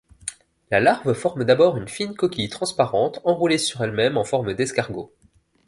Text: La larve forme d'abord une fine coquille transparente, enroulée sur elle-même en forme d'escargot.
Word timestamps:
La 0.71 0.79
larve 0.79 1.13
forme 1.13 1.43
d'abord 1.43 1.77
une 1.77 1.87
fine 1.87 2.15
coquille 2.15 2.49
transparente, 2.49 3.19
enroulée 3.23 3.59
sur 3.59 3.81
elle-même 3.83 4.17
en 4.17 4.23
forme 4.23 4.55
d'escargot. 4.55 5.13